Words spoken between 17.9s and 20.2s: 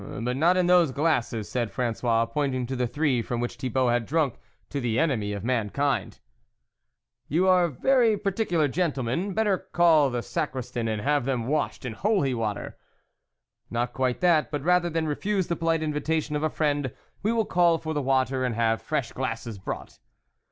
the waiter, and have fresh glasses brought."